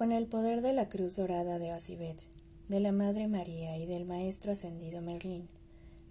[0.00, 2.16] Con el poder de la cruz dorada de Basibet,
[2.68, 5.46] de la Madre María y del Maestro ascendido Merlín,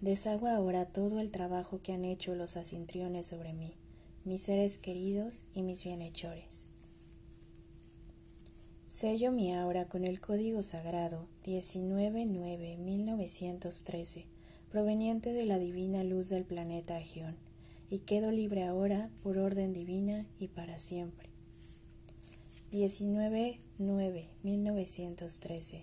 [0.00, 3.72] desagua ahora todo el trabajo que han hecho los asintriones sobre mí,
[4.24, 6.66] mis seres queridos y mis bienhechores.
[8.88, 14.24] Sello mi aura con el código sagrado 199-1913,
[14.70, 17.34] proveniente de la divina luz del planeta Agión,
[17.90, 21.28] y quedo libre ahora por orden divina y para siempre.
[23.80, 25.80] 19-9-1913,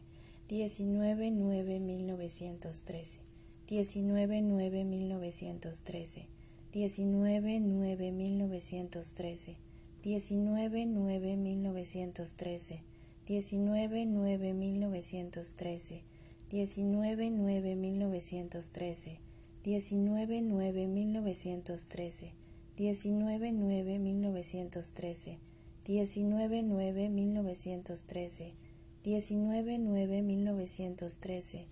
[0.47, 3.25] 19-9-1913,
[3.65, 6.29] 19-9-1913,
[6.73, 9.57] 19-9-1913,
[10.05, 12.85] 19-9-1913, 19-9-1913,
[16.45, 19.17] 19-9-1913,
[19.66, 22.29] 19-9-1913,
[22.77, 25.41] 19-9-1913,
[25.87, 28.52] 19-9-1913,
[29.07, 31.63] 19-9-1913,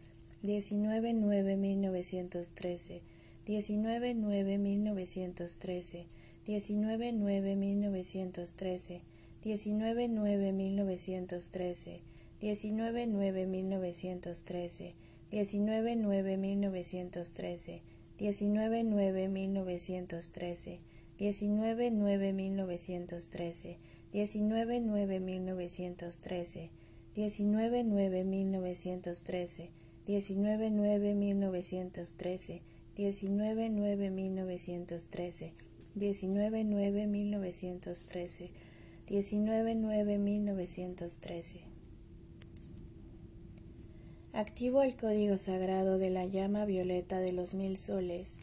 [0.44, 3.00] 19-9-1913,
[3.48, 6.04] 19-9-1913,
[6.46, 9.02] 19-9-1913,
[12.44, 14.92] 19-9-1913,
[15.32, 17.80] 19-9-1913,
[18.20, 20.80] 19-9-1913,
[21.20, 23.78] 19-9-1913,
[24.14, 26.70] 19-9-1913,
[27.16, 29.70] 19-9-1913,
[30.06, 32.62] 19-9-1913,
[32.98, 35.54] 19-9-1913,
[35.96, 38.52] 19-9-1913,
[39.08, 41.62] 19-9-1913.
[44.34, 48.40] Activo el código sagrado de la llama violeta de los mil soles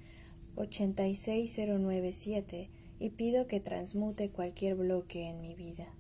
[0.56, 2.68] 86097
[2.98, 5.94] y pido que transmute cualquier bloque en mi vida.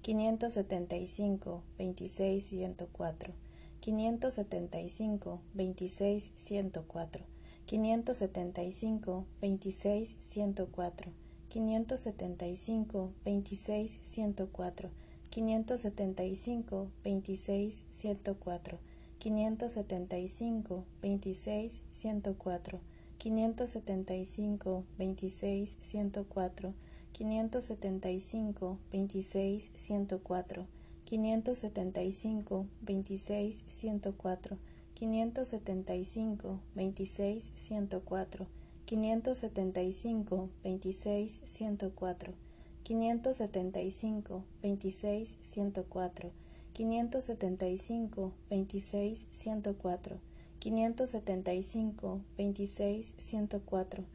[0.03, 3.33] 575 26 104
[3.81, 7.25] 575 26 104
[7.67, 11.20] 575 26 104
[11.51, 14.91] 575 26 104
[15.31, 18.79] 575 26 104
[19.19, 22.81] 575 26 104
[23.19, 26.73] 575 26 104
[27.13, 30.67] 575 26 104
[31.11, 34.57] 575, 26, 104,
[34.95, 38.47] 575, 26, 104,
[38.91, 42.35] 575, 26, 104,
[42.83, 46.33] 575, 26, 104,
[46.75, 50.19] 575, 26, 104,
[50.59, 54.07] 575, 26, 104,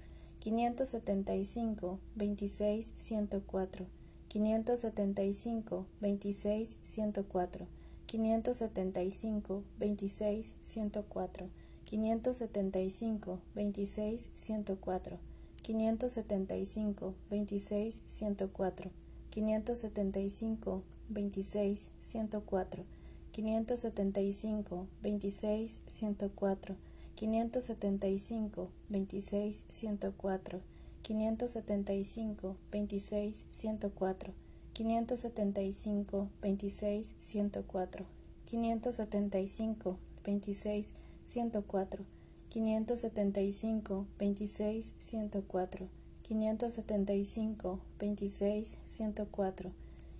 [0.41, 3.87] 575, 26, 104,
[4.27, 7.67] 575, 26, 104,
[8.07, 11.49] 575, 26, 104,
[11.91, 15.19] 575, 26, 104,
[15.61, 18.91] 575, 26, 104,
[19.29, 22.85] 575, 26, 104,
[23.31, 26.75] 575, 26, 104,
[27.15, 30.61] 575, 26, 104,
[31.03, 34.33] 575, 26, 104,
[34.73, 38.05] 575, 26, 104,
[38.45, 45.89] 575, 26, 104, 575, 26, 104,
[46.27, 49.71] 575, 26, 104,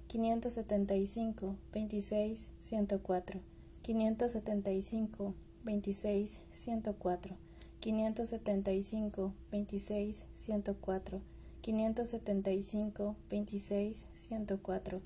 [0.08, 3.42] 575, 26, 104,
[3.84, 5.34] 575,
[5.64, 7.38] 26, 104,
[7.80, 11.22] 575, 26, 104,
[11.62, 15.02] 575, 26, 104,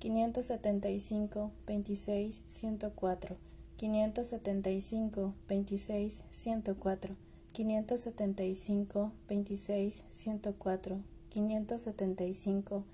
[0.00, 3.36] 575, 26, 104,
[3.76, 7.16] 575, 26, 104,
[7.52, 12.84] 575, 26, 104, 575,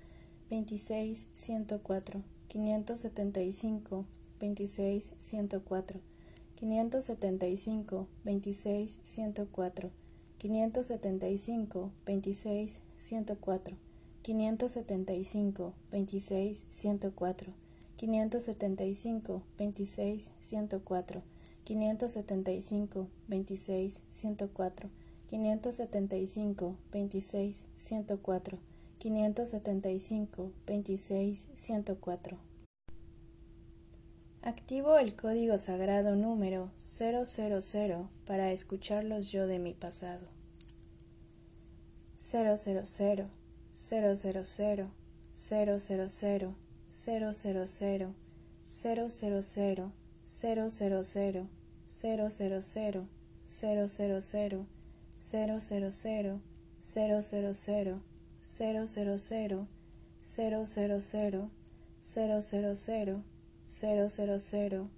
[0.49, 4.05] 26, 104, 575,
[4.39, 6.01] 26, 104,
[6.55, 9.91] 575, 26, 104,
[10.39, 13.77] 575, 26, 104,
[14.23, 17.60] 575, 26, 104,
[18.01, 21.21] 575, 26, 104,
[21.63, 24.89] 575, 26, 104,
[25.29, 28.57] 575, 26, 104,
[28.97, 32.39] 575, 26, 104.
[34.41, 40.27] Activo el código sagrado número 000 para escuchar los yo de mi pasado.
[42.17, 42.83] 000, 000,
[45.35, 46.55] 000, 000,
[46.93, 48.13] Cero cero cero
[48.69, 49.93] cero cero cero,
[50.27, 51.47] cero cero cero,
[51.87, 53.07] cero cero cero,
[53.47, 54.67] cero cero cero,
[55.17, 56.41] cero cero cero,
[56.81, 58.01] cero cero cero,
[58.43, 59.67] cero cero cero,
[60.11, 61.49] cero cero cero,
[62.01, 63.23] cero cero cero,
[63.69, 64.89] cero cero cero,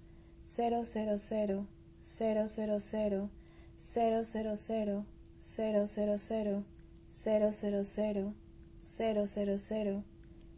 [0.42, 1.66] cero cero cero,
[2.02, 3.30] cero cero cero,
[3.78, 5.06] cero cero cero,
[5.40, 6.64] cero cero cero,
[7.08, 8.34] cero cero cero,
[8.80, 10.13] cero cero cero.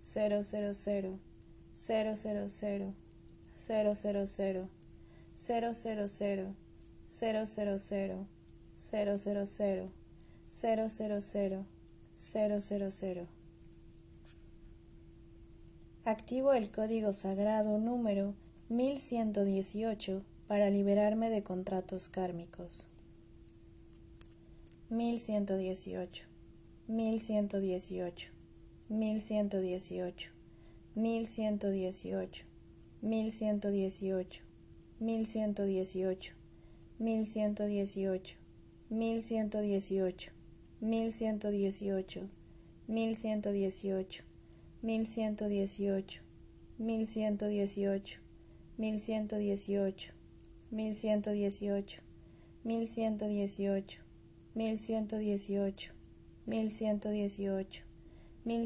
[0.00, 1.18] 000 000 000
[1.74, 2.50] 000 000
[3.56, 3.86] 000
[11.16, 11.66] 000
[12.16, 13.26] 000 000
[16.04, 18.34] Activo el código sagrado número
[18.70, 22.88] 1118 para liberarme de contratos kármicos.
[24.88, 26.24] 1118
[26.86, 28.37] 1118
[28.90, 30.30] 1118,
[30.94, 32.44] 1118,
[33.02, 34.42] 1118, 1118,
[35.00, 36.32] 1118,
[36.98, 38.34] 1118,
[38.90, 40.30] 1118,
[40.80, 42.28] 1118, 1118,
[42.88, 44.22] 1118,
[44.82, 46.20] 1118,
[51.44, 52.00] 1118,
[52.64, 54.00] 1118,
[54.54, 55.90] 1118,
[56.46, 56.68] mil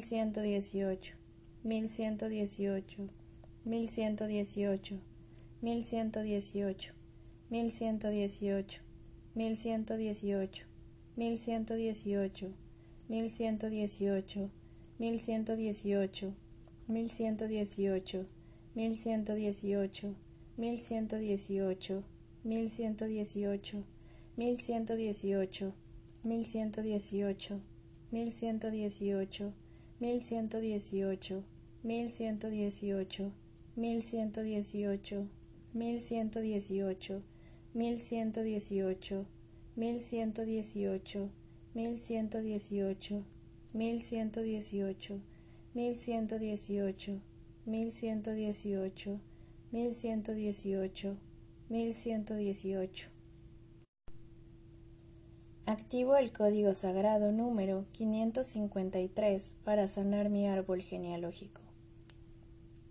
[0.00, 1.14] ciento dieciocho,
[1.64, 3.09] mil ciento dieciocho,
[3.64, 5.00] mil ciento dieciocho,
[5.61, 6.93] mil ciento dieciocho,
[7.50, 8.81] mil ciento dieciocho,
[28.11, 28.71] mil ciento
[30.02, 31.44] 1118,
[31.85, 33.32] 1118,
[33.76, 35.28] 1118,
[35.75, 37.23] 1118,
[37.75, 39.26] 1118, 1118,
[39.76, 41.30] 1118,
[41.75, 43.25] 1118,
[43.75, 45.23] 1118,
[47.64, 49.21] 1118,
[49.73, 51.16] 1118,
[51.71, 53.12] 1118.
[55.64, 61.61] Activo el código sagrado número 553 para sanar mi árbol genealógico.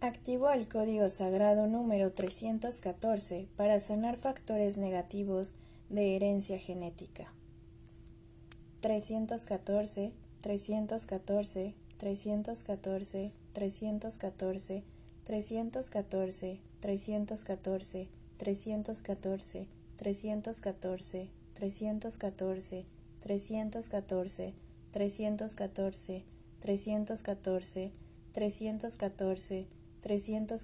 [0.00, 5.56] Activo el código sagrado número 314 para sanar factores negativos
[5.90, 7.32] de herencia genética.
[8.80, 14.84] 314, 314, 314, 314, 314,
[15.24, 18.08] 314, 314,
[18.38, 22.86] 314, 314, 314,
[23.20, 24.54] 314,
[24.92, 26.24] 314,
[26.60, 27.92] 314, 314,
[28.32, 29.66] 314,
[30.00, 30.56] 314,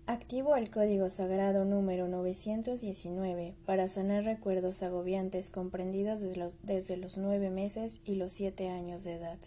[0.08, 7.18] Activo el código sagrado número 919 para sanar recuerdos agobiantes comprendidos desde los, desde los
[7.18, 9.40] 9 meses y los 7 años de edad.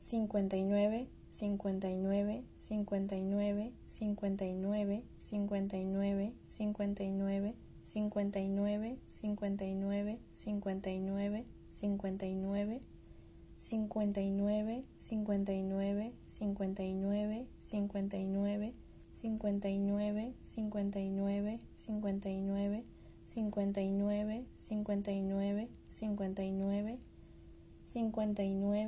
[0.00, 9.00] 59, 59, 59, 59, 59, 59, 59, 59, 59, 59,
[13.58, 18.74] 59, 59, 59, 59,
[19.14, 22.84] 59, 59, 59, 59, 59,
[23.26, 26.98] 59, 59, 59, 59, 59,
[27.84, 28.82] 59, 59, 59,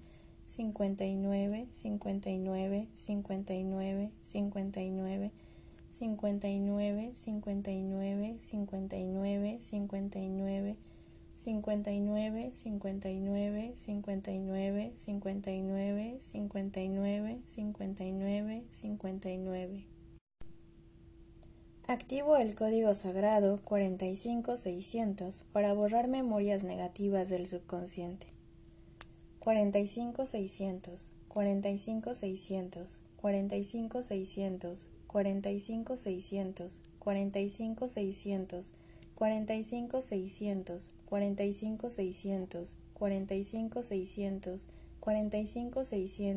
[0.48, 5.30] 59, 59, 59, 59, 59, 59,
[5.92, 10.76] 59, 59, 59, 59, 59,
[12.54, 13.74] 59, 59, 59,
[17.44, 19.84] 59, 59.
[21.86, 28.28] Activo el código sagrado 45600 para borrar memorias negativas del subconsciente.
[29.40, 38.72] 45600, 45600, 45600, 45600, 45600,
[39.18, 44.68] 45600, 45600, 45600,
[45.02, 46.28] 45600,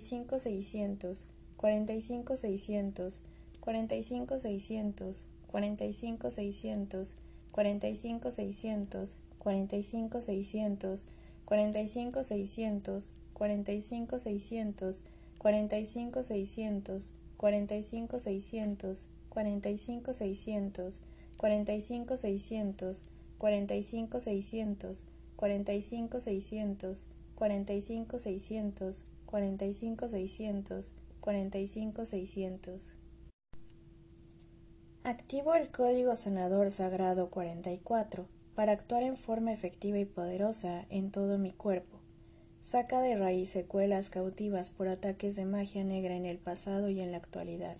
[0.00, 1.26] 600,
[1.60, 3.20] 45 600, 45 600,
[3.60, 7.16] 45 600, 45 600,
[7.52, 11.06] 45 600, 45 600,
[11.44, 15.02] 45 600, 45 600,
[15.38, 21.02] 45 600, 45 600, 45 600, 45 600,
[21.36, 23.04] 45 600, 45 600,
[23.38, 25.06] 45 600,
[25.36, 27.06] 45 600,
[27.36, 32.94] 45 600, 45 600, 45 600, 45 600.
[35.04, 41.36] Activo el código sanador sagrado 44 para actuar en forma efectiva y poderosa en todo
[41.36, 41.98] mi cuerpo.
[42.62, 47.12] Saca de raíz secuelas cautivas por ataques de magia negra en el pasado y en
[47.12, 47.76] la actualidad.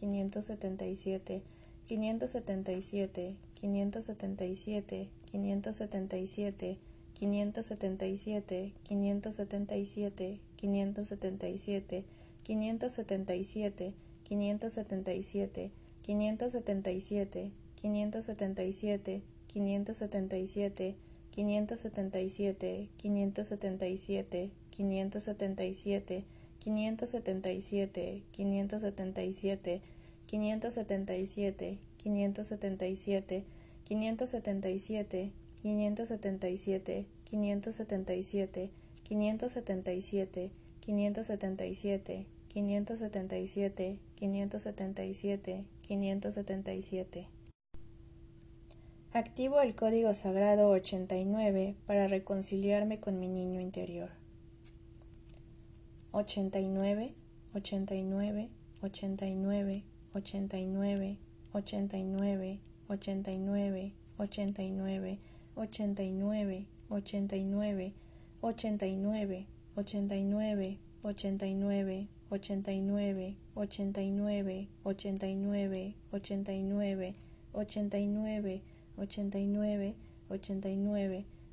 [0.00, 1.42] 577,
[1.86, 6.78] 577, 577, 577, 577,
[7.14, 12.04] 577, 577, 577, 577,
[12.42, 15.72] 577, 577, 577,
[16.12, 17.52] 577,
[17.84, 19.22] 577,
[21.30, 24.50] 577, 577,
[26.60, 28.22] 577, 577,
[30.26, 33.44] 577, 577,
[33.84, 35.32] 577,
[35.64, 38.70] 577, 577,
[39.02, 40.50] 577,
[42.50, 47.28] 577, 577, 577.
[49.12, 54.10] Activo el código sagrado 89 para reconciliarme con mi niño interior.
[56.12, 57.14] 89,
[57.54, 58.50] 89,
[58.82, 61.18] 89, 89,
[61.54, 65.20] 89, 89, 89,
[65.56, 67.94] 89, 89,
[68.42, 77.14] 89, 89, 89, 89, 89, 89, 89, 89, 89, 89,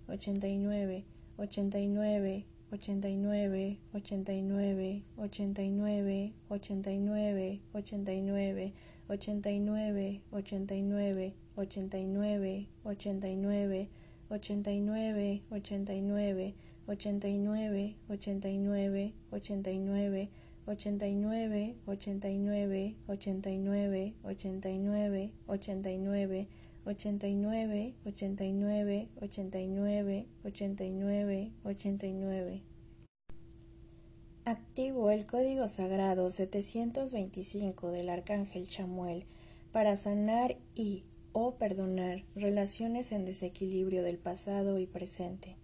[0.09, 1.03] 89,
[1.37, 8.73] 89, 89, 89, 89, 89, 89, 89,
[9.11, 13.89] 89, 89, 89, 89, 89,
[14.31, 16.55] 89, 89, 89,
[16.87, 20.31] 89, 89, 89,
[20.67, 21.77] 89,
[25.57, 26.47] 89,
[26.85, 32.70] 89, 89, 89, 89, 89.
[34.43, 39.25] Activo el código sagrado 725 del arcángel Chamuel
[39.71, 45.57] para sanar y o perdonar relaciones en desequilibrio del pasado y presente.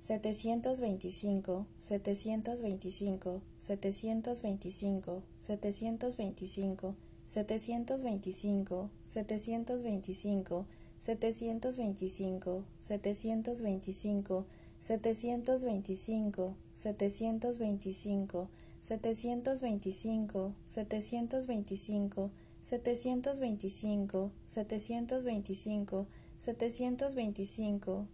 [0.00, 6.96] 725, 725, 725, 725, 725,
[7.28, 10.64] 725, 725,
[10.98, 14.46] 725, 725,
[14.80, 18.48] 725, 725,
[18.80, 22.30] 725, 725, 725,
[22.62, 26.06] 725, 725,
[26.38, 28.06] 725, 725,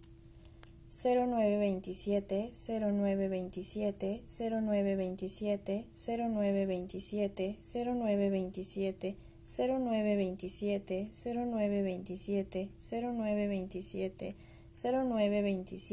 [0.95, 14.35] 0927, 0927, 0927, 0927, 0927, 0927, 0927, 0927, 0927,
[14.71, 15.91] 0927,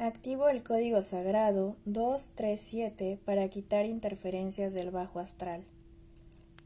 [0.00, 5.62] Activo el código sagrado 237 para quitar interferencias del bajo astral.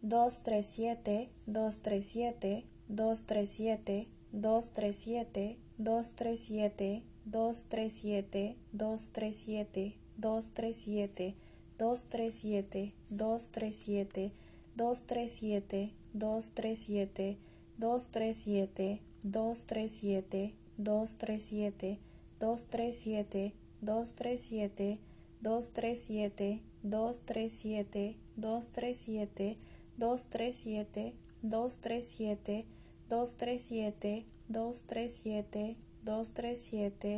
[0.03, 14.31] 237, 237, 237, 237, 237, 237, 237, 237, 237, 237,
[14.77, 17.39] 237, 237,
[17.79, 22.14] 237, 237, 237,
[22.45, 24.99] 237, 237,
[25.41, 29.57] 237, 237, 237,
[29.97, 32.65] 237, 237,
[33.09, 37.15] 237, 237, 237,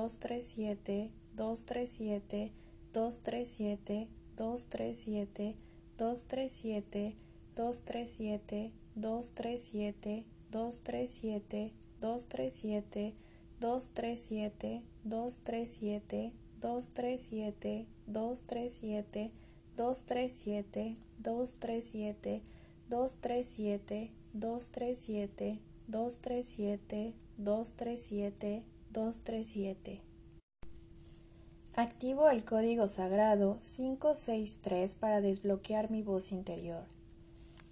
[0.00, 2.48] 237, 237,
[2.96, 4.00] 237,
[4.36, 5.54] 237,
[5.98, 7.12] 237,
[7.56, 13.12] 237, 237, 237, 237,
[13.60, 19.32] 237, 237, 237, 237,
[19.76, 22.42] 237, 237,
[22.88, 30.00] 237, 237, 237, 237, 237.
[31.74, 36.84] Activo el código sagrado 563 para desbloquear mi voz interior.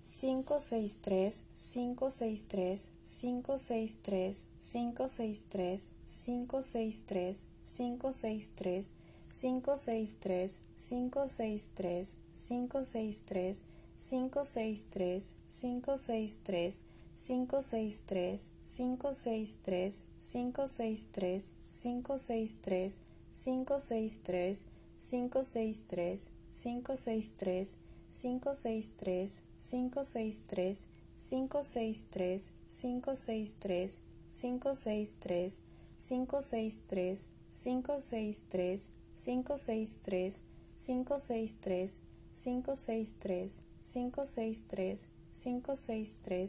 [0.08, 8.88] 563 563 563 563 563 563
[9.28, 13.66] 563 563 563
[13.98, 15.12] 563
[15.58, 16.80] 563
[17.14, 21.32] 563 563
[21.68, 22.98] 563 563
[23.30, 24.64] 563
[24.98, 27.76] 563 563
[28.10, 30.86] 563 563
[31.18, 33.90] 563 563
[34.28, 35.50] 563
[35.98, 37.18] 563
[37.50, 38.78] 563
[39.14, 40.42] 563
[40.76, 41.90] 563 563
[42.32, 43.48] 563
[43.82, 44.96] 563
[45.32, 46.48] 563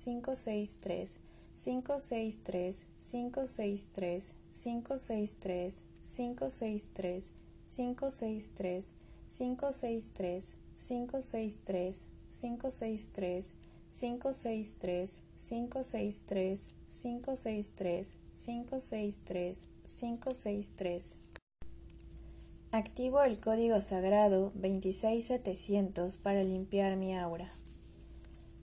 [0.00, 7.32] 563 563 563 563 563
[7.64, 8.82] 563
[9.28, 13.54] 563 563, 563,
[13.90, 21.16] 563, 563, 563, 563, 563.
[22.72, 27.50] Activo el código sagrado 26700 para limpiar mi aura.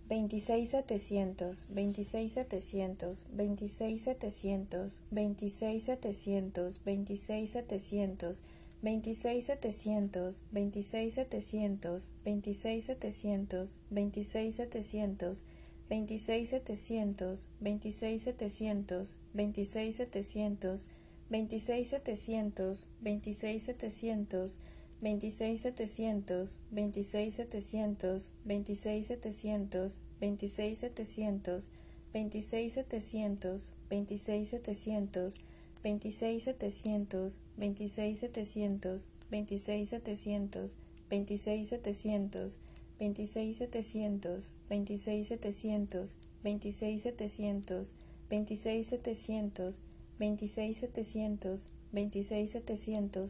[0.07, 8.43] 26700, 26700, 26700, 26700, 26700,
[8.83, 15.45] 26700, 26700, 26700, 26700,
[15.89, 20.87] 26700, 26700, 26700,
[21.31, 24.57] 26700, 26700,
[25.01, 31.69] 26700, 26700, 26700, 26700, 26700,
[32.11, 35.39] 26700, 26700,
[35.83, 40.77] 26700, 26700, 26700,
[41.09, 42.57] 26700,
[42.99, 47.93] 26700, 26700, 26700,
[48.29, 49.81] 26700,
[50.19, 53.29] 26700, 26700,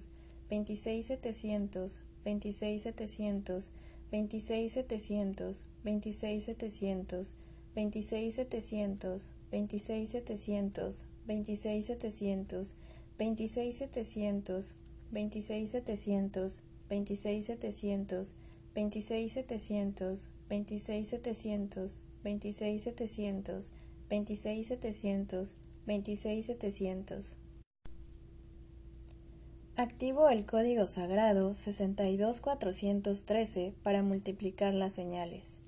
[0.59, 3.63] 26700, 26700,
[4.11, 7.35] 26700, 26700,
[7.75, 12.75] 26700, 26700, 26700,
[13.17, 14.75] 26700,
[15.11, 18.35] 26700, 26700,
[18.73, 22.01] 26700, 26700,
[24.09, 25.55] 26700,
[25.85, 27.37] 26700.
[29.75, 35.59] Activo el código sagrado 62413 para multiplicar las señales.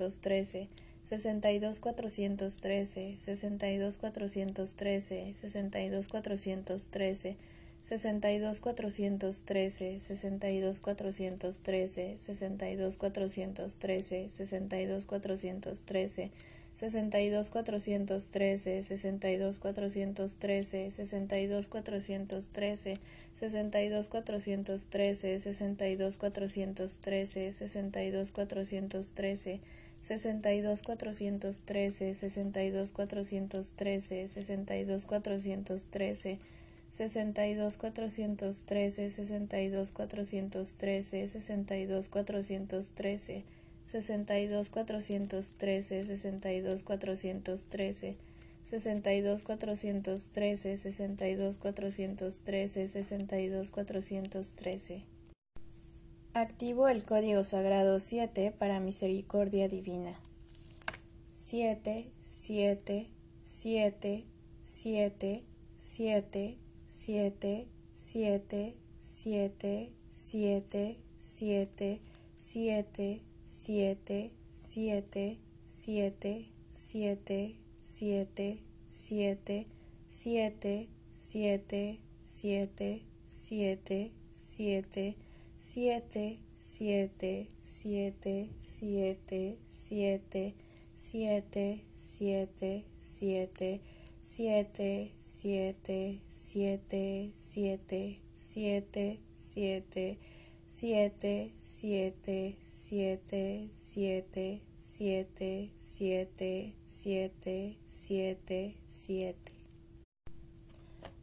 [0.00, 0.72] 413,
[1.04, 7.36] 62 413, 62 413, 62 413, 62 413,
[7.84, 16.30] 62 413, 62 413, 62 413, 62 413, 62 413,
[16.74, 17.44] 62
[30.82, 36.38] 413, 62 413, 62 413,
[36.94, 43.44] 62 413, 62 413, 62 413,
[43.84, 48.16] 62 413, 62 413,
[48.62, 55.04] 62 413, 62 413, 62 413.
[56.32, 60.20] Activo el código sagrado 7 para misericordia divina.
[61.32, 63.08] 7, 7,
[63.42, 64.24] 7,
[64.62, 65.42] 7,
[65.78, 66.63] 7,
[66.94, 72.00] 7, 7, 7, 7, 7,
[72.36, 78.46] 7, 7, 7, 7, 7, 7,
[78.90, 79.66] 7,
[80.08, 80.88] 7,
[81.18, 82.90] 7, 7,
[83.42, 85.24] 7, 7,
[85.66, 90.54] siete, siete, siete, siete, siete,
[90.94, 93.80] siete, siete, siete,
[94.24, 100.18] siete, siete, siete, siete, siete, siete,
[100.66, 109.52] siete, siete, siete, siete, siete, siete, siete, siete, siete.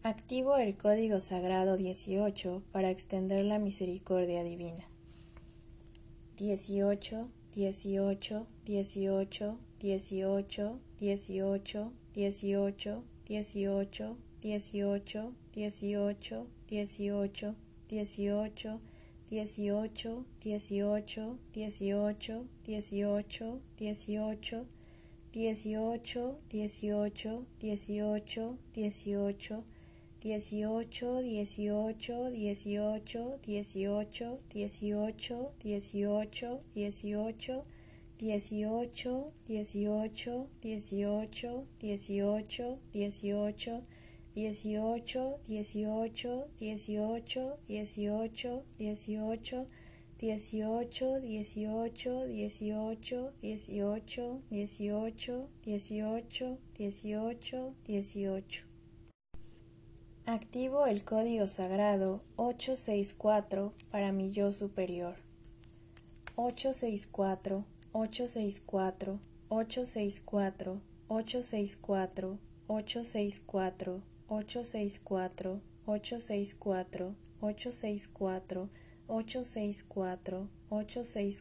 [0.03, 4.87] Activo el código sagrado 18 para extender la misericordia divina.
[6.37, 17.55] 18, 18, 18, 18, 18, 18, 18, 18, 18, 18, 18,
[17.89, 18.79] 18, 18,
[20.45, 22.27] 18, 18, 18,
[25.33, 29.63] 18, 18, 18, 18,
[30.21, 37.65] dieciocho, dieciocho, dieciocho, dieciocho, dieciocho, dieciocho, dieciocho,
[38.21, 43.81] dieciocho, dieciocho, dieciocho, dieciocho, dieciocho,
[44.35, 49.65] dieciocho, dieciocho, dieciocho, dieciocho, dieciocho,
[50.19, 58.65] dieciocho, dieciocho, dieciocho, dieciocho, dieciocho, dieciocho, dieciocho, dieciocho.
[60.27, 65.15] Activo el código sagrado 864 para mi yo superior.
[66.35, 69.19] 864, ocho seiscuatro
[69.49, 70.79] ocho seisois cuatro
[71.09, 78.69] ocho seisois cuatro ocho seis4 864 864 864
[79.09, 80.41] 864 864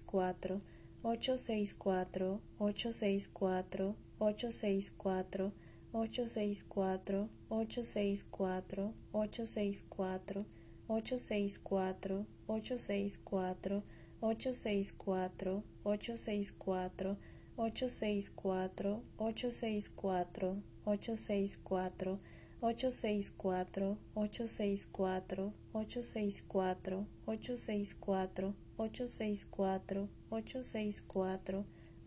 [0.00, 0.60] 864
[1.04, 5.52] 864 864 864
[5.92, 10.46] 864 864 864 864
[10.88, 13.82] 864 864 864
[14.20, 17.16] 864 864
[17.56, 22.18] 864 864 864
[22.62, 26.94] 864 864 864 864
[27.26, 30.06] 864 864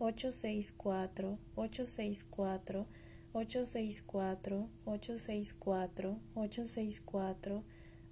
[0.00, 2.88] 864
[3.34, 7.62] 864 864 864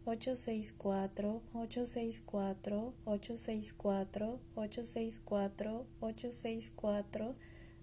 [0.05, 7.35] 864 864 864 864 864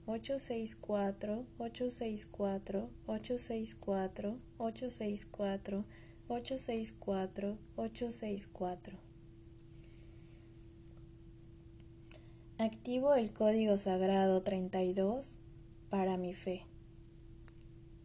[0.06, 5.86] 864 864 864 864
[6.28, 9.10] 864 864
[12.58, 15.38] Activo el código sagrado 32
[15.90, 16.66] para mi fe.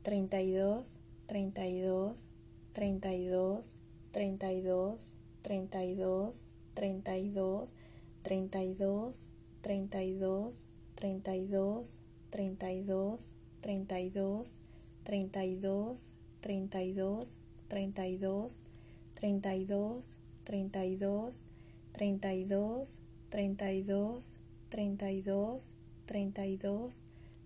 [0.02, 2.30] 32 32
[2.72, 3.83] 32
[4.14, 6.46] 32, 32,
[6.76, 7.74] 32,
[8.22, 12.00] 32, 32, 32, 32,
[13.60, 14.54] 32, 32,
[15.04, 17.34] 32, 32,
[19.14, 21.44] 32, 32, 32,
[23.30, 24.30] 32,
[24.70, 25.72] 32, 32,